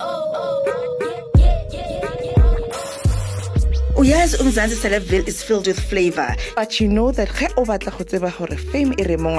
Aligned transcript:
Oh, 0.00 0.64
uyazi 3.96 4.36
umzansi 4.36 4.76
celebville 4.76 5.28
is 5.28 5.42
filled 5.42 5.66
with 5.66 5.80
flavor 5.80 6.36
but 6.56 6.80
you 6.80 6.88
know 6.88 7.12
that 7.12 7.28
ge 7.28 7.48
o 7.56 7.64
batla 7.64 7.90
go 7.96 8.04
tseba 8.04 8.30
gore 8.38 8.56
fame 8.56 8.94
e 8.98 9.04
re 9.04 9.16
mo 9.16 9.30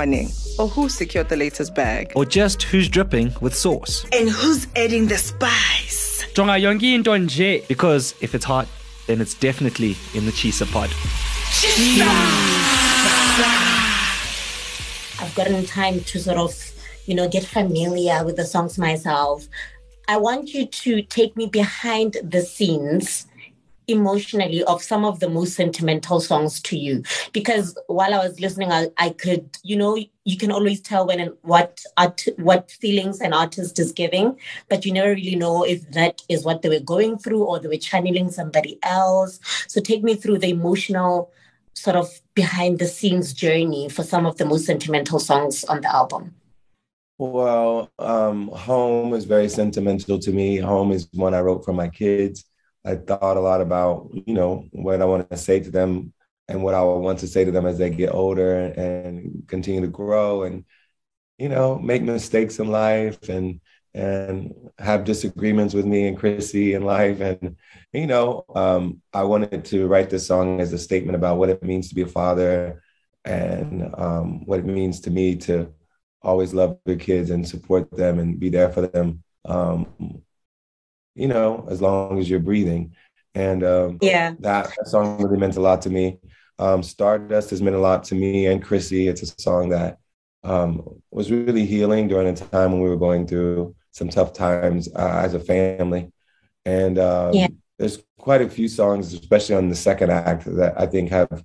or 0.59 0.67
who 0.67 0.89
secured 0.89 1.29
the 1.29 1.35
latest 1.35 1.75
bag 1.75 2.11
or 2.15 2.25
just 2.25 2.63
who's 2.63 2.87
dripping 2.89 3.31
with 3.41 3.53
sauce. 3.53 4.05
and 4.13 4.29
who's 4.29 4.67
adding 4.75 5.07
the 5.07 5.17
spice 5.17 6.25
jonga 6.33 6.57
yonke 6.59 6.93
into 6.93 7.11
nje 7.11 7.67
Because 7.67 8.15
if 8.21 8.33
it's 8.35 8.45
hot, 8.45 8.67
then 9.07 9.21
it's 9.21 9.33
definitely 9.33 9.95
in 10.13 10.25
the 10.25 10.31
Chisa 10.31 10.65
pod. 10.71 10.89
I've 15.19 15.35
gotten 15.35 15.65
time 15.65 16.01
to 16.01 16.19
sort 16.19 16.37
of, 16.37 16.53
you 17.05 17.15
know, 17.15 17.27
get 17.29 17.45
familiar 17.45 18.23
with 18.25 18.35
the 18.35 18.45
songs 18.45 18.77
myself. 18.77 19.47
I 20.07 20.17
want 20.17 20.53
you 20.53 20.65
to 20.65 21.01
take 21.01 21.35
me 21.35 21.47
behind 21.47 22.17
the 22.23 22.41
scenes 22.41 23.25
emotionally 23.87 24.63
of 24.63 24.81
some 24.81 25.05
of 25.05 25.19
the 25.19 25.29
most 25.29 25.53
sentimental 25.55 26.19
songs 26.19 26.59
to 26.59 26.77
you. 26.77 27.03
Because 27.33 27.77
while 27.87 28.13
i 28.13 28.17
was 28.17 28.39
listening 28.39 28.71
i, 28.71 28.87
I 28.97 29.09
could 29.09 29.57
you 29.63 29.75
know 29.75 29.95
you 30.23 30.37
can 30.37 30.51
always 30.51 30.81
tell 30.81 31.05
when 31.05 31.19
and 31.19 31.33
what 31.41 31.83
art, 31.97 32.23
what 32.37 32.71
feelings 32.71 33.21
an 33.21 33.33
artist 33.33 33.77
is 33.77 33.91
giving 33.91 34.39
but 34.69 34.85
you 34.85 34.91
never 34.91 35.09
really 35.09 35.35
know 35.35 35.63
if 35.63 35.89
that 35.91 36.23
is 36.29 36.43
what 36.43 36.61
they 36.61 36.69
were 36.69 36.79
going 36.79 37.17
through 37.19 37.43
or 37.43 37.59
they 37.59 37.67
were 37.67 37.77
channeling 37.77 38.31
somebody 38.31 38.79
else. 38.83 39.39
So 39.67 39.81
take 39.81 40.03
me 40.03 40.15
through 40.15 40.39
the 40.39 40.49
emotional 40.49 41.31
sort 41.73 41.95
of 41.95 42.09
behind 42.33 42.79
the 42.79 42.87
scenes 42.87 43.33
journey 43.33 43.89
for 43.89 44.01
some 44.03 44.25
of 44.25 44.37
the 44.37 44.45
most 44.45 44.65
sentimental 44.65 45.19
songs 45.19 45.63
on 45.65 45.81
the 45.81 45.93
album 45.93 46.33
Well, 47.17 47.91
um, 47.97 48.49
home 48.49 49.13
is 49.13 49.25
very 49.25 49.47
sentimental 49.47 50.19
to 50.19 50.31
me. 50.31 50.57
Home 50.57 50.91
is 50.91 51.07
one 51.13 51.33
I 51.33 51.39
wrote 51.41 51.63
for 51.63 51.71
my 51.73 51.87
kids. 51.87 52.43
I 52.85 52.95
thought 52.95 53.37
a 53.37 53.39
lot 53.39 53.61
about, 53.61 54.09
you 54.13 54.33
know, 54.33 54.65
what 54.71 55.01
I 55.01 55.05
want 55.05 55.29
to 55.29 55.37
say 55.37 55.59
to 55.61 55.71
them 55.71 56.13
and 56.47 56.61
what 56.61 56.73
I 56.75 56.83
want 56.83 57.19
to 57.19 57.27
say 57.27 57.45
to 57.45 57.51
them 57.51 57.65
as 57.65 57.77
they 57.77 57.89
get 57.89 58.13
older 58.13 58.57
and 58.57 59.43
continue 59.47 59.81
to 59.81 59.87
grow 59.87 60.43
and, 60.43 60.65
you 61.37 61.49
know, 61.49 61.79
make 61.79 62.03
mistakes 62.03 62.59
in 62.59 62.69
life 62.69 63.29
and 63.29 63.61
and 63.93 64.53
have 64.79 65.05
disagreements 65.05 65.73
with 65.73 65.85
me 65.85 66.07
and 66.07 66.17
Chrissy 66.17 66.73
in 66.75 66.83
life. 66.83 67.21
And, 67.21 67.57
you 67.93 68.07
know, 68.07 68.45
um, 68.55 69.01
I 69.13 69.23
wanted 69.23 69.65
to 69.65 69.87
write 69.87 70.09
this 70.09 70.27
song 70.27 70.61
as 70.61 70.73
a 70.73 70.77
statement 70.77 71.15
about 71.15 71.37
what 71.37 71.49
it 71.49 71.63
means 71.63 71.89
to 71.89 71.95
be 71.95 72.01
a 72.03 72.07
father 72.07 72.83
and 73.25 73.93
um, 73.97 74.45
what 74.45 74.59
it 74.59 74.65
means 74.65 74.99
to 75.01 75.11
me 75.11 75.37
to 75.37 75.71
always 76.25 76.53
love 76.53 76.77
the 76.85 76.95
kids 76.95 77.29
and 77.29 77.47
support 77.47 77.89
them 77.91 78.19
and 78.19 78.39
be 78.39 78.49
there 78.49 78.69
for 78.69 78.81
them. 78.87 79.23
Um, 79.45 79.87
you 81.15 81.27
know, 81.27 81.67
as 81.69 81.81
long 81.81 82.19
as 82.19 82.29
you're 82.29 82.39
breathing. 82.39 82.95
And 83.35 83.63
um, 83.63 83.97
yeah 84.01 84.33
that, 84.39 84.73
that 84.77 84.87
song 84.87 85.21
really 85.21 85.37
meant 85.37 85.57
a 85.57 85.61
lot 85.61 85.81
to 85.83 85.89
me. 85.89 86.19
Um, 86.57 86.83
Stardust 86.83 87.49
has 87.51 87.61
meant 87.61 87.75
a 87.75 87.79
lot 87.79 88.03
to 88.05 88.15
me 88.15 88.47
and 88.47 88.63
Chrissy. 88.63 89.07
It's 89.07 89.21
a 89.21 89.41
song 89.41 89.69
that 89.69 89.97
um, 90.43 91.01
was 91.11 91.31
really 91.31 91.65
healing 91.65 92.07
during 92.07 92.27
a 92.27 92.35
time 92.35 92.71
when 92.71 92.81
we 92.81 92.89
were 92.89 92.97
going 92.97 93.27
through 93.27 93.75
some 93.91 94.09
tough 94.09 94.33
times 94.33 94.89
uh, 94.95 95.21
as 95.23 95.33
a 95.33 95.39
family. 95.39 96.11
And 96.65 96.97
um, 96.97 97.33
Yeah. 97.33 97.47
there's 97.77 98.03
quite 98.17 98.41
a 98.41 98.49
few 98.49 98.67
songs, 98.67 99.13
especially 99.13 99.55
on 99.55 99.69
the 99.69 99.75
second 99.75 100.11
act, 100.11 100.45
that 100.45 100.79
I 100.79 100.85
think 100.85 101.09
have 101.09 101.43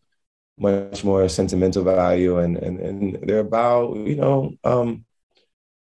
much 0.61 1.05
more 1.05 1.28
sentimental 1.28 1.83
value, 1.83 2.39
and 2.39 2.56
and, 2.56 2.80
and 2.80 3.19
they're 3.22 3.41
about 3.41 3.97
you 3.97 4.16
know 4.16 4.53
um, 4.64 5.05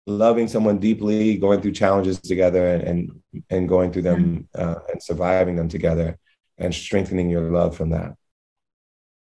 loving 0.06 0.48
someone 0.48 0.78
deeply, 0.78 1.36
going 1.36 1.60
through 1.60 1.72
challenges 1.72 2.18
together, 2.20 2.66
and 2.66 2.82
and, 2.82 3.42
and 3.50 3.68
going 3.68 3.92
through 3.92 4.02
them 4.02 4.48
uh, 4.54 4.76
and 4.90 5.02
surviving 5.02 5.56
them 5.56 5.68
together, 5.68 6.18
and 6.56 6.74
strengthening 6.74 7.28
your 7.28 7.50
love 7.50 7.76
from 7.76 7.90
that. 7.90 8.14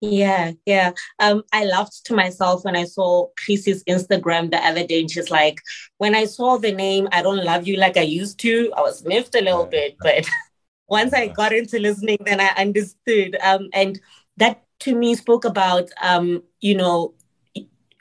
Yeah, 0.01 0.53
yeah. 0.67 0.91
Um, 1.21 1.45
I 1.53 1.65
laughed 1.65 2.07
to 2.07 2.15
myself 2.15 2.65
when 2.65 2.75
I 2.75 2.85
saw 2.85 3.29
Chrissy's 3.45 3.85
Instagram 3.85 4.51
the 4.51 4.59
other 4.59 4.85
day, 4.85 5.01
and 5.01 5.11
she's 5.11 5.31
like, 5.31 5.61
"When 5.99 6.17
I 6.17 6.25
saw 6.25 6.59
the 6.59 6.73
name, 6.73 7.09
I 7.13 7.23
don't 7.23 7.45
love 7.45 7.69
you 7.69 7.77
like 7.77 7.97
I 7.97 8.03
used 8.03 8.41
to. 8.41 8.73
I 8.77 8.81
was 8.81 9.05
miffed 9.05 9.37
a 9.37 9.41
little 9.41 9.67
bit, 9.67 9.97
but 10.01 10.27
once 10.89 11.13
I 11.15 11.29
got 11.29 11.53
into 11.53 11.79
listening, 11.79 12.19
then 12.27 12.41
I 12.41 12.49
understood. 12.57 13.37
Um, 13.43 13.69
and 13.73 14.01
that 14.39 14.65
to 14.83 14.95
me 14.95 15.15
spoke 15.15 15.45
about, 15.45 15.91
um, 16.03 16.43
you 16.61 16.75
know, 16.75 17.15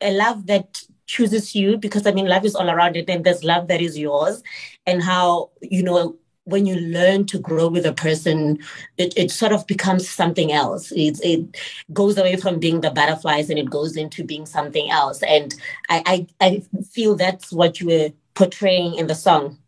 a 0.02 0.12
love 0.12 0.48
that 0.48 0.82
chooses 1.06 1.54
you 1.54 1.78
because 1.78 2.08
I 2.08 2.12
mean, 2.12 2.28
love 2.28 2.46
is 2.46 2.56
all 2.56 2.70
around 2.70 2.96
it, 2.96 3.10
and 3.10 3.24
there's 3.24 3.44
love 3.44 3.68
that 3.68 3.82
is 3.82 3.98
yours, 3.98 4.42
and 4.86 5.04
how 5.04 5.52
you 5.62 5.84
know 5.84 6.18
when 6.46 6.66
you 6.66 6.76
learn 6.76 7.26
to 7.26 7.38
grow 7.38 7.68
with 7.68 7.86
a 7.86 7.94
person, 7.94 8.58
it, 8.98 9.16
it 9.16 9.30
sort 9.32 9.52
of 9.52 9.66
becomes 9.68 10.10
something 10.10 10.52
else. 10.52 10.92
It, 10.92 11.20
it 11.24 11.56
goes 11.94 12.18
away 12.18 12.36
from 12.36 12.60
being 12.60 12.82
the 12.82 12.90
butterflies 12.90 13.50
and 13.52 13.60
it 13.60 13.70
goes 13.70 13.96
into 13.96 14.24
being 14.24 14.48
something 14.48 14.90
else. 14.90 15.22
And 15.22 15.54
I, 15.88 16.28
I, 16.42 16.46
I 16.46 16.64
feel 16.92 17.16
that's 17.16 17.54
what 17.54 17.80
you 17.80 17.88
were 17.88 18.10
portraying 18.34 18.96
in 18.96 19.06
the 19.06 19.14
song. 19.16 19.60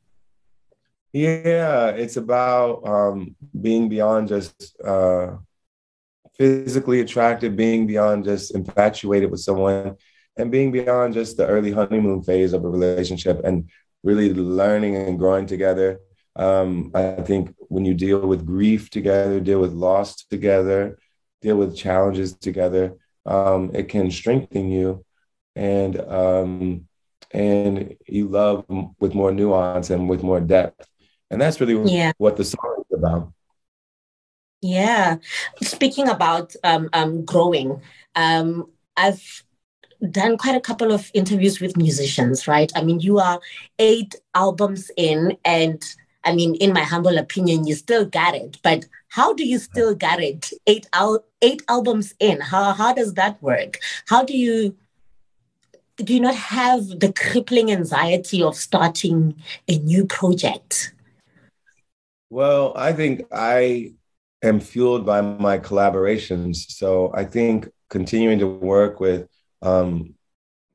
Yeah, 1.14 1.90
it's 1.90 2.18
about 2.18 2.88
um, 2.88 3.36
being 3.62 3.88
beyond 3.88 4.30
just 4.30 4.76
uh, 4.84 5.38
physically 6.38 7.00
attracted, 7.00 7.56
being 7.56 7.88
beyond 7.88 8.26
just 8.26 8.56
infatuated 8.56 9.30
with 9.32 9.40
someone, 9.42 9.96
and 10.38 10.52
being 10.52 10.72
beyond 10.72 11.14
just 11.14 11.38
the 11.38 11.46
early 11.48 11.72
honeymoon 11.72 12.24
phase 12.24 12.54
of 12.54 12.64
a 12.66 12.70
relationship 12.70 13.42
and 13.44 13.70
really 14.04 14.34
learning 14.34 14.96
and 14.96 15.20
growing 15.20 15.46
together. 15.46 16.00
Um, 16.36 16.92
I 16.96 17.22
think 17.22 17.54
when 17.70 17.86
you 17.86 17.94
deal 17.94 18.26
with 18.28 18.46
grief 18.46 18.90
together, 18.90 19.40
deal 19.40 19.60
with 19.60 19.74
loss 19.74 20.26
together, 20.26 20.98
deal 21.42 21.58
with 21.58 21.78
challenges 21.78 22.34
together, 22.34 22.96
um, 23.26 23.72
it 23.74 23.90
can 23.90 24.10
strengthen 24.10 24.72
you, 24.72 25.06
and 25.56 26.00
um, 26.02 26.88
and 27.32 27.96
you 28.08 28.28
love 28.28 28.66
with 29.00 29.14
more 29.14 29.32
nuance 29.32 29.90
and 29.92 30.10
with 30.10 30.24
more 30.24 30.40
depth, 30.40 30.88
and 31.30 31.40
that's 31.40 31.62
really 31.62 31.78
Yeah. 31.92 32.12
what 32.18 32.36
the 32.38 32.44
song 32.44 32.84
is 32.90 32.98
about. 32.98 33.32
Yeah. 34.64 35.18
Speaking 35.62 36.08
about 36.08 36.56
um, 36.64 36.90
um, 36.94 37.26
growing, 37.26 37.82
um, 38.16 38.70
I've 38.96 39.44
done 40.10 40.38
quite 40.38 40.56
a 40.56 40.62
couple 40.62 40.94
of 40.94 41.12
interviews 41.14 41.60
with 41.60 41.76
musicians, 41.76 42.48
right? 42.48 42.72
I 42.74 42.82
mean, 42.82 43.02
you 43.02 43.20
are 43.20 43.42
eight 43.78 44.16
albums 44.34 44.90
in, 44.96 45.38
and 45.44 45.84
I 46.24 46.34
mean, 46.34 46.56
in 46.56 46.72
my 46.72 46.80
humble 46.80 47.18
opinion, 47.18 47.68
you 47.68 47.76
still 47.76 48.06
got 48.06 48.36
it. 48.36 48.58
But 48.64 48.86
how 49.10 49.34
do 49.34 49.46
you 49.46 49.60
still 49.60 49.94
got 49.96 50.22
it? 50.22 50.52
Eight 50.66 50.88
al- 50.94 51.26
eight 51.42 51.62
albums 51.68 52.14
in. 52.22 52.40
How 52.40 52.72
how 52.72 52.94
does 52.94 53.16
that 53.16 53.44
work? 53.44 53.80
How 54.08 54.24
do 54.24 54.38
you 54.38 54.78
do 55.98 56.14
you 56.14 56.22
not 56.22 56.36
have 56.36 56.88
the 56.88 57.12
crippling 57.12 57.70
anxiety 57.70 58.42
of 58.42 58.56
starting 58.56 59.36
a 59.68 59.78
new 59.80 60.06
project? 60.06 60.94
Well, 62.30 62.72
I 62.78 62.94
think 62.94 63.28
I 63.30 63.94
am 64.44 64.60
fueled 64.60 65.06
by 65.06 65.22
my 65.22 65.58
collaborations. 65.58 66.58
So 66.72 67.12
I 67.16 67.24
think 67.24 67.70
continuing 67.90 68.40
to 68.40 68.48
work 68.48 69.00
with 69.00 69.28
um, 69.62 70.16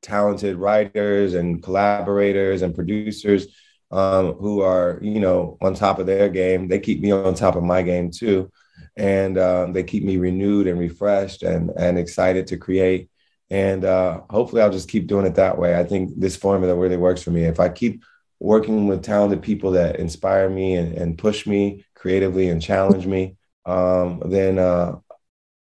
talented 0.01 0.57
writers 0.57 1.35
and 1.35 1.61
collaborators 1.61 2.61
and 2.61 2.75
producers 2.75 3.47
um, 3.91 4.33
who 4.33 4.61
are, 4.61 4.99
you 5.01 5.19
know, 5.19 5.57
on 5.61 5.73
top 5.73 5.99
of 5.99 6.07
their 6.07 6.29
game, 6.29 6.67
they 6.67 6.79
keep 6.79 7.01
me 7.01 7.11
on 7.11 7.33
top 7.35 7.55
of 7.55 7.63
my 7.63 7.81
game 7.81 8.11
too. 8.11 8.51
And 8.95 9.37
um, 9.37 9.73
they 9.73 9.83
keep 9.83 10.03
me 10.03 10.17
renewed 10.17 10.67
and 10.67 10.79
refreshed 10.79 11.43
and, 11.43 11.71
and 11.77 11.97
excited 11.97 12.47
to 12.47 12.57
create. 12.57 13.09
And 13.49 13.83
uh, 13.85 14.21
hopefully 14.29 14.61
I'll 14.61 14.71
just 14.71 14.89
keep 14.89 15.07
doing 15.07 15.25
it 15.25 15.35
that 15.35 15.57
way. 15.57 15.77
I 15.77 15.83
think 15.83 16.11
this 16.19 16.35
formula 16.35 16.75
really 16.75 16.97
works 16.97 17.21
for 17.21 17.31
me. 17.31 17.43
If 17.43 17.59
I 17.59 17.69
keep 17.69 18.03
working 18.39 18.87
with 18.87 19.03
talented 19.03 19.41
people 19.41 19.71
that 19.71 19.97
inspire 19.97 20.49
me 20.49 20.75
and, 20.75 20.93
and 20.93 21.17
push 21.17 21.47
me 21.47 21.85
creatively 21.95 22.49
and 22.49 22.61
challenge 22.61 23.05
me, 23.05 23.37
um, 23.65 24.21
then 24.25 24.59
uh, 24.59 24.99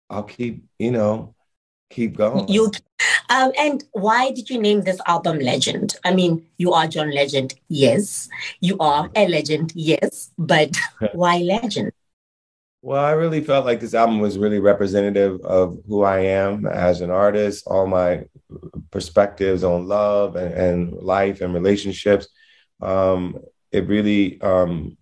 I'll 0.10 0.24
keep, 0.24 0.64
you 0.80 0.92
know, 0.92 1.36
keep 1.90 2.18
going. 2.18 2.48
You 2.48 2.72
um, 3.30 3.52
and 3.60 3.84
why 3.92 4.32
did 4.32 4.50
you 4.50 4.60
name 4.60 4.82
this 4.82 5.00
album 5.06 5.40
Legend? 5.40 5.96
I 6.06 6.14
mean, 6.14 6.46
you 6.58 6.74
are 6.74 6.88
John 6.88 7.12
Legend, 7.12 7.56
yes. 7.68 8.30
You 8.62 8.78
are 8.80 9.10
a 9.16 9.28
legend, 9.28 9.74
yes. 9.76 10.32
But 10.38 10.78
why 11.14 11.38
Legend? 11.40 11.92
Well, 12.82 13.04
I 13.04 13.12
really 13.12 13.44
felt 13.44 13.66
like 13.66 13.80
this 13.80 13.94
album 13.94 14.20
was 14.20 14.38
really 14.38 14.60
representative 14.60 15.42
of 15.42 15.80
who 15.88 16.04
I 16.04 16.20
am 16.20 16.66
as 16.66 17.02
an 17.02 17.10
artist, 17.10 17.66
all 17.68 17.88
my 17.88 18.26
perspectives 18.92 19.64
on 19.64 19.88
love 19.88 20.36
and, 20.36 20.54
and 20.54 20.94
life 20.94 21.42
and 21.42 21.54
relationships. 21.54 22.28
Um, 22.82 23.40
it 23.72 23.88
really 23.88 24.40
um, 24.42 24.98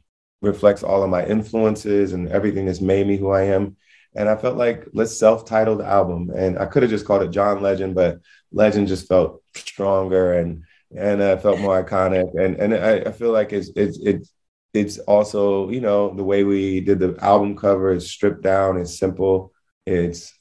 reflects 0.46 0.84
all 0.84 1.04
of 1.04 1.10
my 1.10 1.26
influences 1.26 2.14
and 2.14 2.30
everything 2.30 2.66
that's 2.66 2.82
made 2.82 3.08
me 3.08 3.18
who 3.18 3.32
I 3.32 3.44
am. 3.44 3.76
And 4.16 4.30
I 4.30 4.36
felt 4.38 4.56
like 4.56 4.88
let's 4.94 5.20
self-title 5.20 5.78
the 5.78 5.86
album, 5.86 6.32
and 6.34 6.58
I 6.58 6.66
could 6.68 6.84
have 6.84 6.90
just 6.90 7.06
called 7.06 7.24
it 7.24 7.32
John 7.32 7.62
Legend, 7.62 7.96
but 7.96 8.20
Legend 8.52 8.88
just 8.88 9.08
felt 9.08 9.44
stronger 9.56 10.34
and 10.34 10.64
and 10.96 11.22
uh, 11.22 11.36
felt 11.38 11.60
more 11.60 11.84
iconic. 11.84 12.32
And 12.40 12.56
and 12.56 12.74
I, 12.74 13.10
I 13.10 13.12
feel 13.12 13.32
like 13.32 13.52
it's 13.52 13.70
it's 13.76 13.98
it's 14.00 14.32
it's 14.74 15.00
also, 15.00 15.70
you 15.70 15.82
know, 15.82 16.14
the 16.14 16.24
way 16.24 16.44
we 16.44 16.80
did 16.80 17.00
the 17.00 17.18
album 17.22 17.58
cover 17.58 17.92
is 17.92 18.10
stripped 18.10 18.44
down, 18.44 18.78
it's 18.78 18.98
simple, 18.98 19.52
it's 19.86 20.34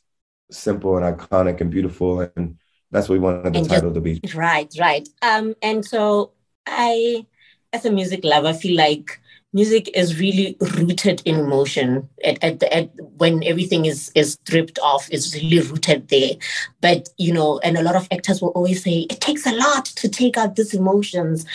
simple 0.50 0.96
and 0.96 1.18
iconic 1.18 1.60
and 1.60 1.70
beautiful. 1.70 2.20
And 2.36 2.58
that's 2.90 3.08
what 3.08 3.14
we 3.14 3.20
wanted 3.20 3.54
the 3.54 3.58
And 3.58 3.68
title 3.68 3.94
to 3.94 4.00
be. 4.00 4.20
Right, 4.34 4.72
right. 4.78 5.08
Um, 5.22 5.54
and 5.62 5.84
so 5.84 6.32
I, 6.66 7.26
as 7.72 7.84
a 7.84 7.90
music 7.90 8.24
lover, 8.24 8.54
feel 8.54 8.76
like 8.76 9.20
music 9.54 9.88
is 9.94 10.20
really 10.20 10.56
rooted 10.76 11.22
in 11.24 11.36
emotion. 11.36 12.08
At, 12.24 12.42
at, 12.42 12.60
the, 12.60 12.76
at 12.76 12.90
when 13.16 13.42
everything 13.44 13.86
is 13.86 14.10
is 14.14 14.32
stripped 14.34 14.78
off, 14.80 15.08
it's 15.10 15.34
really 15.34 15.60
rooted 15.60 16.08
there. 16.08 16.32
But 16.80 17.08
you 17.16 17.32
know, 17.32 17.60
and 17.60 17.78
a 17.78 17.82
lot 17.82 17.96
of 17.96 18.08
actors 18.10 18.42
will 18.42 18.50
always 18.50 18.82
say 18.82 19.06
it 19.10 19.20
takes 19.20 19.46
a 19.46 19.52
lot 19.52 19.86
to 19.86 20.08
take 20.08 20.36
out 20.36 20.56
these 20.56 20.74
emotions. 20.74 21.46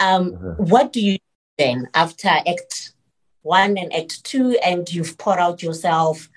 Um, 0.00 0.32
Mhm. 0.32 0.58
What 0.70 0.92
do 0.92 1.00
you 1.00 1.18
do 1.18 1.24
then 1.58 1.88
after 1.94 2.28
Act 2.28 2.92
One 3.42 3.76
and 3.76 3.92
Act 3.92 4.22
Two, 4.24 4.56
and 4.64 4.90
you've 4.92 5.18
poured 5.18 5.40
out 5.40 5.62
yourself, 5.62 6.28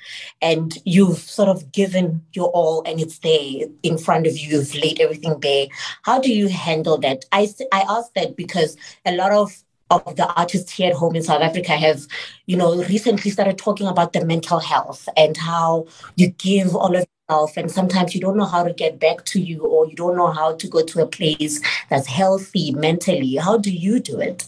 and 0.42 0.78
you've 0.86 1.20
sort 1.20 1.50
of 1.50 1.72
given 1.72 2.26
your 2.34 2.50
all, 2.50 2.84
and 2.88 3.00
it's 3.00 3.20
there 3.20 3.68
in 3.84 3.98
front 3.98 4.28
of 4.28 4.38
you. 4.38 4.58
You've 4.58 4.76
laid 4.76 5.00
everything 5.00 5.40
bare. 5.40 5.68
How 6.04 6.20
do 6.20 6.34
you 6.34 6.48
handle 6.50 6.98
that? 7.00 7.26
i 7.32 7.48
i 7.72 7.82
ask 7.88 8.14
that 8.16 8.36
because 8.36 8.76
a 9.06 9.16
lot 9.16 9.32
of 9.32 9.64
of 9.92 10.16
the 10.16 10.28
artists 10.34 10.72
here 10.72 10.90
at 10.92 10.96
home 10.96 11.16
in 11.16 11.24
South 11.24 11.42
Africa 11.42 11.74
have, 11.74 12.08
you 12.46 12.58
know, 12.58 12.84
recently 12.84 13.30
started 13.32 13.58
talking 13.58 13.88
about 13.88 14.14
the 14.14 14.26
mental 14.26 14.60
health 14.60 15.08
and 15.18 15.38
how 15.38 15.86
you 16.16 16.30
give 16.30 16.76
all 16.76 16.96
of 16.96 17.06
yourself 17.30 17.58
and 17.58 17.70
sometimes 17.70 18.16
you 18.16 18.22
don't 18.22 18.38
know 18.38 18.46
how 18.46 18.64
to 18.64 18.74
get 18.74 19.00
back 19.00 19.26
to 19.26 19.40
you 19.40 19.62
or 19.62 19.88
you 19.88 19.96
don't 19.96 20.16
know 20.16 20.32
how 20.32 20.56
to 20.56 20.68
go 20.68 20.84
to 20.84 21.02
a 21.02 21.08
place 21.08 21.62
that's 21.90 22.08
healthy 22.08 22.72
mentally. 22.72 23.36
How 23.36 23.58
do 23.58 23.72
you 23.72 24.00
do 24.00 24.20
it? 24.20 24.48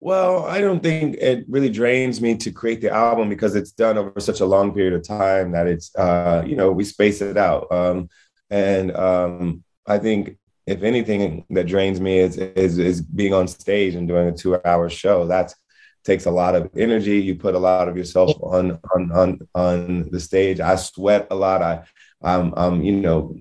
Well, 0.00 0.44
I 0.44 0.60
don't 0.60 0.82
think 0.82 1.16
it 1.16 1.46
really 1.48 1.70
drains 1.70 2.20
me 2.20 2.36
to 2.36 2.50
create 2.50 2.82
the 2.82 2.90
album 2.90 3.30
because 3.30 3.54
it's 3.54 3.72
done 3.72 3.96
over 3.96 4.20
such 4.20 4.40
a 4.40 4.44
long 4.44 4.74
period 4.74 4.92
of 4.92 5.02
time 5.02 5.52
that 5.52 5.66
it's, 5.66 5.96
uh, 5.96 6.44
you 6.46 6.56
know, 6.56 6.70
we 6.72 6.84
space 6.84 7.22
it 7.22 7.38
out. 7.38 7.72
Um, 7.72 8.10
and 8.50 8.94
um, 8.94 9.64
I 9.86 9.96
think 9.96 10.36
if 10.66 10.82
anything 10.82 11.44
that 11.50 11.66
drains 11.66 12.00
me 12.00 12.18
is, 12.18 12.36
is 12.38 12.78
is 12.78 13.02
being 13.02 13.34
on 13.34 13.46
stage 13.48 13.94
and 13.94 14.08
doing 14.08 14.28
a 14.28 14.32
two-hour 14.32 14.88
show. 14.90 15.26
That 15.26 15.54
takes 16.04 16.26
a 16.26 16.30
lot 16.30 16.54
of 16.54 16.70
energy. 16.76 17.18
You 17.20 17.34
put 17.36 17.54
a 17.54 17.58
lot 17.58 17.88
of 17.88 17.96
yourself 17.96 18.30
on 18.42 18.78
on 18.94 19.12
on 19.12 19.48
on 19.54 20.10
the 20.10 20.20
stage. 20.20 20.60
I 20.60 20.76
sweat 20.76 21.26
a 21.30 21.34
lot. 21.34 21.62
I 21.62 21.84
I'm, 22.22 22.52
I'm 22.56 22.82
you 22.82 22.92
know 23.00 23.36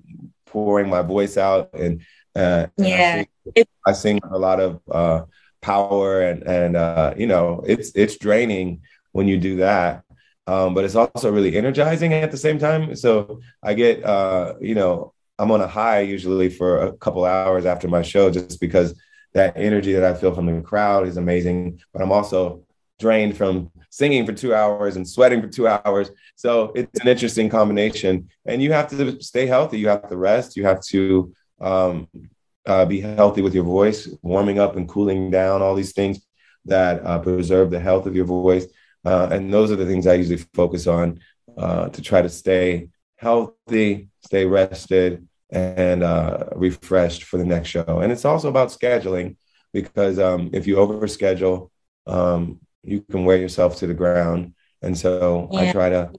pouring 0.45 0.89
my 0.89 1.01
voice 1.01 1.37
out 1.37 1.73
and, 1.73 2.01
uh, 2.35 2.67
and 2.77 2.85
I 2.85 2.87
Yeah. 2.87 3.11
sing- 3.55 3.65
I 3.85 3.91
sing 3.93 4.19
a 4.31 4.37
lot 4.37 4.59
of 4.59 4.79
uh, 4.91 5.21
power 5.61 6.21
and 6.21 6.43
and 6.43 6.75
uh, 6.75 7.13
you 7.17 7.27
know 7.27 7.63
it's 7.65 7.91
it's 7.95 8.17
draining 8.17 8.81
when 9.11 9.27
you 9.27 9.37
do 9.37 9.57
that 9.57 10.03
um, 10.47 10.73
but 10.73 10.83
it's 10.85 10.95
also 10.95 11.31
really 11.31 11.55
energizing 11.55 12.13
at 12.13 12.31
the 12.31 12.37
same 12.37 12.57
time 12.59 12.95
so 12.95 13.39
i 13.63 13.73
get 13.73 14.03
uh, 14.03 14.53
you 14.59 14.75
know 14.75 15.13
i'm 15.43 15.51
on 15.51 15.61
a 15.61 15.67
high 15.67 15.99
usually 15.99 16.49
for 16.49 16.87
a 16.87 16.93
couple 16.93 17.25
hours 17.25 17.65
after 17.65 17.87
my 17.87 18.01
show 18.01 18.29
just 18.29 18.59
because 18.59 18.99
that 19.33 19.53
energy 19.55 19.93
that 19.93 20.03
i 20.03 20.13
feel 20.13 20.33
from 20.33 20.47
the 20.47 20.61
crowd 20.61 21.07
is 21.07 21.17
amazing 21.17 21.79
but 21.91 22.01
i'm 22.01 22.11
also 22.11 22.63
drained 22.99 23.35
from 23.35 23.69
singing 23.89 24.25
for 24.25 24.33
two 24.33 24.53
hours 24.53 24.95
and 24.95 25.07
sweating 25.07 25.41
for 25.41 25.47
two 25.47 25.67
hours. 25.67 26.09
So 26.35 26.71
it's 26.73 26.99
an 27.01 27.07
interesting 27.07 27.49
combination. 27.49 28.29
And 28.45 28.61
you 28.61 28.71
have 28.71 28.89
to 28.89 29.21
stay 29.21 29.45
healthy. 29.45 29.77
You 29.79 29.89
have 29.89 30.07
to 30.09 30.17
rest. 30.17 30.55
You 30.55 30.63
have 30.65 30.81
to 30.85 31.33
um, 31.59 32.07
uh, 32.65 32.85
be 32.85 33.01
healthy 33.01 33.41
with 33.41 33.53
your 33.53 33.65
voice, 33.65 34.09
warming 34.21 34.57
up 34.59 34.75
and 34.77 34.87
cooling 34.87 35.31
down, 35.31 35.61
all 35.61 35.75
these 35.75 35.93
things 35.93 36.25
that 36.65 37.05
uh, 37.05 37.19
preserve 37.19 37.71
the 37.71 37.79
health 37.79 38.05
of 38.05 38.15
your 38.15 38.25
voice. 38.25 38.65
Uh, 39.05 39.27
and 39.31 39.53
those 39.53 39.69
are 39.69 39.75
the 39.75 39.85
things 39.85 40.07
I 40.07 40.13
usually 40.13 40.43
focus 40.53 40.87
on 40.87 41.19
uh, 41.57 41.89
to 41.89 42.01
try 42.01 42.21
to 42.21 42.29
stay 42.29 42.89
healthy, 43.17 44.09
stay 44.21 44.45
rested, 44.45 45.27
and 45.53 46.03
uh, 46.03 46.45
refreshed 46.55 47.23
for 47.23 47.37
the 47.37 47.45
next 47.45 47.69
show. 47.69 47.99
And 48.01 48.11
it's 48.11 48.25
also 48.25 48.49
about 48.49 48.69
scheduling 48.69 49.37
because 49.71 50.17
um, 50.19 50.49
if 50.51 50.65
you 50.65 50.75
overschedule, 50.77 51.69
um, 52.07 52.59
you 52.83 53.01
can 53.01 53.23
wear 53.23 53.37
yourself 53.37 53.77
to 53.77 53.87
the 53.87 53.93
ground. 53.93 54.55
And 54.81 54.97
so 54.97 55.49
I 55.55 55.71
try 55.71 55.89
to 55.89 56.11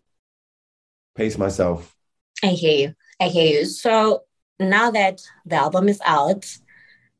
pace 1.17 1.37
myself. 1.37 1.95
I 2.43 2.49
hear 2.49 2.89
you. 2.89 2.95
I 3.21 3.29
hear 3.29 3.61
you. 3.61 3.65
So 3.67 4.23
now 4.61 4.91
that 4.93 5.21
the 5.45 5.57
album 5.57 5.89
is 5.89 6.01
out 6.07 6.57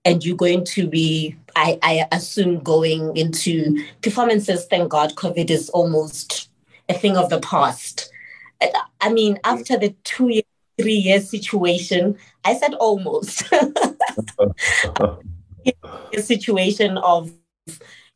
and 0.05 0.25
you're 0.25 0.37
going 0.37 0.65
to 0.67 0.87
be, 0.87 1.37
I, 1.57 1.79
I 1.83 2.07
assume, 2.13 2.61
going 2.61 3.17
into 3.17 3.85
performances, 4.03 4.67
thank 4.67 4.91
God 4.91 5.15
COVID 5.17 5.51
is 5.51 5.69
almost 5.71 6.49
a 6.89 6.95
thing 6.95 7.17
of 7.17 7.29
the 7.29 7.41
past. 7.41 8.11
I- 9.01 9.13
mean, 9.13 9.39
after 9.45 9.77
the 9.77 9.95
two 10.05 10.29
year, 10.29 10.43
three 10.79 10.95
year 10.95 11.21
situation, 11.21 12.17
I 12.45 12.55
said 12.57 12.75
almost 12.75 13.45
a 13.53 15.19
situation 16.17 16.99
of, 16.99 17.33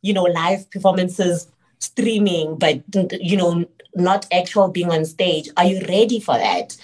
you 0.01 0.13
know, 0.13 0.23
live 0.23 0.69
performances 0.71 1.47
streaming, 1.79 2.57
but, 2.57 2.83
you 3.21 3.37
know, 3.37 3.65
not 3.95 4.27
actual 4.31 4.67
being 4.69 4.91
on 4.91 5.05
stage. 5.05 5.49
Are 5.57 5.65
you 5.65 5.85
ready 5.87 6.19
for 6.19 6.37
that? 6.37 6.77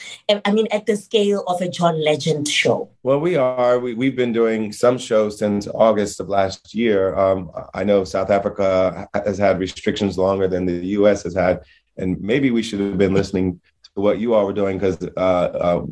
I 0.43 0.51
mean, 0.51 0.67
at 0.71 0.85
the 0.85 0.97
scale 0.97 1.43
of 1.47 1.61
a 1.61 1.69
John 1.69 2.03
Legend 2.03 2.47
show. 2.47 2.89
Well, 3.03 3.19
we 3.19 3.35
are. 3.35 3.79
We, 3.79 3.93
we've 3.93 4.15
been 4.15 4.33
doing 4.33 4.71
some 4.71 4.97
shows 4.97 5.37
since 5.37 5.67
August 5.67 6.19
of 6.19 6.29
last 6.29 6.73
year. 6.73 7.15
Um, 7.15 7.51
I 7.73 7.83
know 7.83 8.03
South 8.03 8.29
Africa 8.29 9.07
has 9.13 9.37
had 9.37 9.59
restrictions 9.59 10.17
longer 10.17 10.47
than 10.47 10.65
the 10.65 10.85
US 10.87 11.23
has 11.23 11.35
had. 11.35 11.61
And 11.97 12.19
maybe 12.19 12.51
we 12.51 12.63
should 12.63 12.79
have 12.79 12.97
been 12.97 13.13
listening 13.13 13.61
what 13.95 14.19
you 14.19 14.33
all 14.33 14.45
were 14.45 14.53
doing 14.53 14.77
because, 14.77 15.01
uh, 15.17 15.19
uh, 15.19 15.85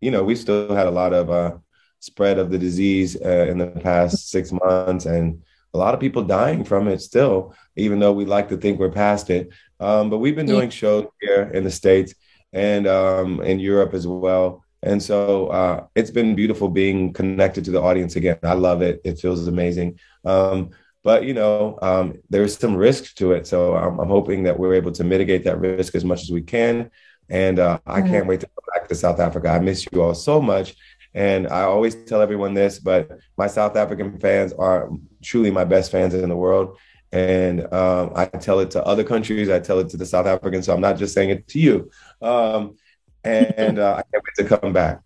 you 0.00 0.10
know, 0.10 0.24
we 0.24 0.34
still 0.34 0.74
had 0.74 0.86
a 0.86 0.90
lot 0.90 1.12
of 1.12 1.30
uh, 1.30 1.52
spread 2.00 2.38
of 2.38 2.50
the 2.50 2.58
disease 2.58 3.16
uh, 3.20 3.46
in 3.48 3.58
the 3.58 3.66
past 3.66 4.30
six 4.30 4.50
months 4.52 5.06
and 5.06 5.42
a 5.74 5.78
lot 5.78 5.94
of 5.94 6.00
people 6.00 6.22
dying 6.22 6.64
from 6.64 6.88
it 6.88 7.00
still, 7.00 7.54
even 7.76 7.98
though 7.98 8.12
we 8.12 8.24
like 8.24 8.48
to 8.48 8.56
think 8.56 8.78
we're 8.78 8.90
past 8.90 9.30
it. 9.30 9.50
Um, 9.80 10.10
but 10.10 10.18
we've 10.18 10.36
been 10.36 10.46
doing 10.46 10.70
shows 10.70 11.06
here 11.20 11.50
in 11.54 11.64
the 11.64 11.70
States 11.70 12.14
and 12.52 12.86
um, 12.86 13.40
in 13.42 13.58
Europe 13.58 13.94
as 13.94 14.06
well. 14.06 14.64
And 14.82 15.02
so 15.02 15.46
uh, 15.48 15.86
it's 15.94 16.10
been 16.10 16.34
beautiful 16.34 16.68
being 16.68 17.12
connected 17.12 17.64
to 17.64 17.70
the 17.70 17.80
audience 17.80 18.16
again. 18.16 18.38
I 18.42 18.54
love 18.54 18.82
it. 18.82 19.00
It 19.04 19.18
feels 19.18 19.46
amazing. 19.46 19.98
Um, 20.24 20.70
but 21.04 21.24
you 21.24 21.34
know, 21.34 21.78
um, 21.82 22.14
there's 22.30 22.58
some 22.58 22.76
risk 22.76 23.14
to 23.16 23.32
it. 23.32 23.46
So 23.46 23.74
I'm, 23.74 23.98
I'm 23.98 24.08
hoping 24.08 24.44
that 24.44 24.58
we're 24.58 24.74
able 24.74 24.92
to 24.92 25.04
mitigate 25.04 25.44
that 25.44 25.58
risk 25.58 25.94
as 25.94 26.04
much 26.04 26.22
as 26.22 26.30
we 26.30 26.42
can. 26.42 26.90
And 27.32 27.58
uh, 27.58 27.78
I 27.86 28.02
can't 28.02 28.26
wait 28.26 28.40
to 28.40 28.46
come 28.46 28.64
back 28.74 28.88
to 28.88 28.94
South 28.94 29.18
Africa. 29.18 29.48
I 29.48 29.58
miss 29.58 29.88
you 29.90 30.02
all 30.02 30.14
so 30.14 30.40
much. 30.40 30.76
And 31.14 31.48
I 31.48 31.62
always 31.62 31.94
tell 32.04 32.20
everyone 32.20 32.52
this, 32.52 32.78
but 32.78 33.10
my 33.38 33.46
South 33.46 33.74
African 33.74 34.18
fans 34.18 34.52
are 34.52 34.90
truly 35.22 35.50
my 35.50 35.64
best 35.64 35.90
fans 35.90 36.12
in 36.12 36.28
the 36.28 36.36
world. 36.36 36.76
And 37.10 37.72
um, 37.72 38.12
I 38.14 38.26
tell 38.26 38.60
it 38.60 38.70
to 38.72 38.84
other 38.84 39.02
countries. 39.02 39.48
I 39.48 39.60
tell 39.60 39.78
it 39.78 39.88
to 39.90 39.96
the 39.96 40.04
South 40.04 40.26
Africans. 40.26 40.66
So 40.66 40.74
I'm 40.74 40.80
not 40.82 40.98
just 40.98 41.14
saying 41.14 41.30
it 41.30 41.48
to 41.48 41.58
you. 41.58 41.90
Um, 42.20 42.76
and 43.24 43.78
uh, 43.78 43.94
I 43.94 44.02
can't 44.02 44.24
wait 44.24 44.48
to 44.48 44.58
come 44.58 44.74
back. 44.74 45.00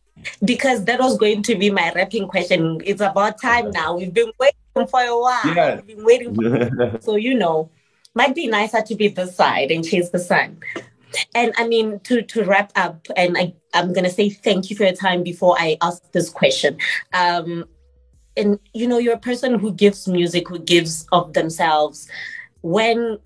Because 0.45 0.85
that 0.87 0.99
was 0.99 1.17
going 1.17 1.45
to 1.45 1.55
be 1.55 1.71
my 1.71 1.93
rapping 1.95 2.27
question. 2.27 2.83
It's 2.85 3.01
about 3.01 3.41
time 3.41 3.71
now. 3.71 3.97
We've 3.97 4.13
been 4.13 4.33
waiting 4.41 4.89
for 4.89 5.01
a 5.01 5.21
while. 5.21 5.55
Yes. 5.55 5.83
We've 5.87 5.97
been 5.97 6.05
waiting 6.05 6.35
for 6.35 6.99
so 7.01 7.15
you 7.15 7.35
know, 7.35 7.71
might 8.15 8.35
be 8.35 8.49
nicer 8.49 8.83
to 8.83 8.95
be 8.97 9.09
this 9.09 9.37
side 9.37 9.71
and 9.71 9.85
chase 9.85 10.11
the 10.11 10.19
sun. 10.19 10.59
And 11.35 11.53
I 11.57 11.67
mean, 11.67 12.01
to 12.01 12.23
to 12.23 12.45
wrap 12.45 12.73
up, 12.77 13.07
and 13.17 13.37
I, 13.37 13.55
I'm 13.75 13.93
gonna 13.93 14.11
say 14.11 14.31
thank 14.31 14.71
you 14.71 14.77
for 14.77 14.85
your 14.85 14.93
time 14.93 15.23
before 15.23 15.57
I 15.59 15.77
ask 15.83 16.03
this 16.13 16.29
question. 16.29 16.79
Um, 17.13 17.65
and 18.37 18.59
you 18.75 18.87
know, 18.87 18.99
you're 18.99 19.15
a 19.15 19.19
person 19.19 19.59
who 19.59 19.73
gives 19.73 20.07
music, 20.07 20.49
who 20.49 20.59
gives 20.59 21.07
of 21.13 21.33
themselves. 21.33 22.09
When 22.63 23.19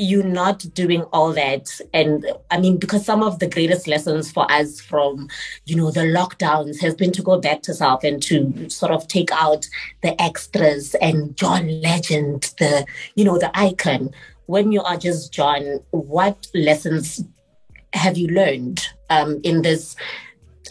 you're 0.00 0.24
not 0.24 0.64
doing 0.72 1.02
all 1.12 1.32
that, 1.34 1.78
and 1.92 2.26
I 2.50 2.58
mean, 2.58 2.78
because 2.78 3.04
some 3.04 3.22
of 3.22 3.38
the 3.38 3.48
greatest 3.48 3.86
lessons 3.86 4.32
for 4.32 4.50
us 4.50 4.80
from, 4.80 5.28
you 5.66 5.76
know, 5.76 5.90
the 5.90 6.00
lockdowns 6.00 6.80
has 6.80 6.94
been 6.94 7.12
to 7.12 7.22
go 7.22 7.38
back 7.38 7.62
to 7.62 7.74
South 7.74 8.02
and 8.02 8.22
to 8.22 8.70
sort 8.70 8.92
of 8.92 9.06
take 9.08 9.30
out 9.32 9.66
the 10.02 10.20
extras 10.20 10.94
and 10.96 11.36
John 11.36 11.82
Legend, 11.82 12.54
the 12.58 12.86
you 13.14 13.24
know, 13.24 13.38
the 13.38 13.50
icon. 13.58 14.10
When 14.50 14.72
you 14.72 14.82
are 14.82 14.96
just 14.96 15.32
John, 15.32 15.78
what 15.92 16.48
lessons 16.56 17.22
have 17.92 18.18
you 18.18 18.26
learned 18.26 18.84
um, 19.08 19.40
in 19.44 19.62
this? 19.62 19.94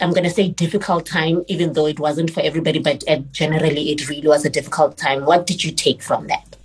I'm 0.02 0.10
going 0.10 0.24
to 0.24 0.28
say 0.28 0.50
difficult 0.50 1.06
time, 1.06 1.44
even 1.48 1.72
though 1.72 1.86
it 1.86 1.98
wasn't 1.98 2.30
for 2.30 2.42
everybody, 2.42 2.78
but 2.78 3.02
uh, 3.08 3.20
generally 3.32 3.90
it 3.90 4.06
really 4.06 4.28
was 4.28 4.44
a 4.44 4.50
difficult 4.50 4.98
time. 4.98 5.24
What 5.24 5.46
did 5.46 5.64
you 5.64 5.72
take 5.72 6.02
from 6.02 6.26
that? 6.26 6.58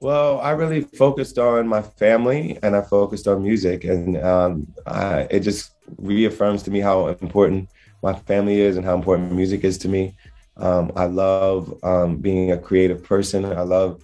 Well, 0.00 0.40
I 0.40 0.52
really 0.52 0.80
focused 0.80 1.38
on 1.38 1.68
my 1.68 1.82
family 1.82 2.58
and 2.62 2.74
I 2.74 2.80
focused 2.80 3.28
on 3.28 3.42
music, 3.42 3.84
and 3.84 4.16
um, 4.16 4.66
I, 4.86 5.26
it 5.30 5.40
just 5.40 5.72
reaffirms 5.98 6.62
to 6.62 6.70
me 6.70 6.80
how 6.80 7.08
important 7.08 7.68
my 8.02 8.14
family 8.14 8.62
is 8.62 8.78
and 8.78 8.86
how 8.86 8.94
important 8.94 9.32
music 9.32 9.62
is 9.62 9.76
to 9.84 9.88
me. 9.88 10.14
Um, 10.56 10.90
I 10.96 11.04
love 11.04 11.78
um, 11.84 12.16
being 12.16 12.50
a 12.50 12.56
creative 12.56 13.04
person. 13.04 13.44
I 13.44 13.60
love 13.60 14.02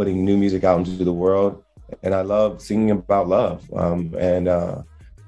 putting 0.00 0.24
new 0.24 0.38
music 0.38 0.64
out 0.64 0.78
into 0.78 1.04
the 1.04 1.12
world, 1.12 1.62
and 2.02 2.14
I 2.14 2.22
love 2.22 2.62
singing 2.62 2.90
about 2.90 3.28
love. 3.28 3.70
Um, 3.76 4.14
and 4.18 4.48
uh, 4.48 4.80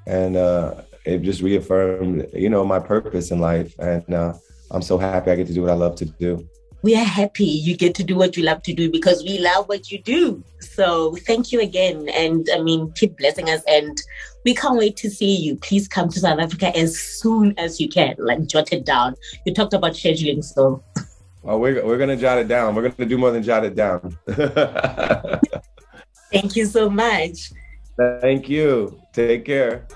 and 0.06 0.34
uh, 0.34 0.80
it 1.04 1.20
just 1.20 1.42
reaffirmed, 1.42 2.26
you 2.32 2.48
know, 2.48 2.64
my 2.64 2.78
purpose 2.78 3.30
in 3.32 3.38
life. 3.38 3.78
And 3.78 4.14
uh, 4.14 4.32
I'm 4.70 4.80
so 4.80 4.96
happy 4.96 5.30
I 5.30 5.36
get 5.36 5.46
to 5.48 5.52
do 5.52 5.60
what 5.60 5.70
I 5.72 5.74
love 5.74 5.96
to 5.96 6.06
do. 6.06 6.48
We 6.82 6.96
are 6.96 7.04
happy 7.04 7.44
you 7.44 7.76
get 7.76 7.94
to 7.96 8.02
do 8.02 8.16
what 8.16 8.34
you 8.34 8.44
love 8.44 8.62
to 8.62 8.72
do 8.72 8.90
because 8.90 9.22
we 9.22 9.38
love 9.40 9.68
what 9.68 9.92
you 9.92 9.98
do. 10.00 10.42
So 10.60 11.16
thank 11.26 11.52
you 11.52 11.60
again. 11.60 12.08
And 12.08 12.48
I 12.54 12.62
mean, 12.62 12.92
keep 12.92 13.18
blessing 13.18 13.50
us. 13.50 13.62
And 13.68 14.00
we 14.46 14.54
can't 14.54 14.78
wait 14.78 14.96
to 14.96 15.10
see 15.10 15.36
you. 15.36 15.56
Please 15.56 15.86
come 15.86 16.08
to 16.08 16.18
South 16.18 16.40
Africa 16.40 16.74
as 16.74 16.98
soon 16.98 17.52
as 17.58 17.78
you 17.78 17.90
can. 17.90 18.14
Like, 18.18 18.46
jot 18.46 18.72
it 18.72 18.86
down. 18.86 19.16
You 19.44 19.52
talked 19.52 19.74
about 19.74 19.92
scheduling, 19.92 20.42
so. 20.42 20.82
Well, 21.42 21.58
we're, 21.58 21.84
we're 21.84 21.98
going 21.98 22.10
to 22.10 22.16
jot 22.16 22.38
it 22.38 22.46
down. 22.48 22.74
We're 22.74 22.82
going 22.82 22.94
to 22.94 23.04
do 23.04 23.18
more 23.18 23.32
than 23.32 23.42
jot 23.42 23.64
it 23.64 23.74
down. 23.74 24.16
Thank 26.32 26.56
you 26.56 26.66
so 26.66 26.88
much. 26.88 27.52
Thank 27.96 28.48
you. 28.48 29.00
Take 29.12 29.44
care. 29.44 29.86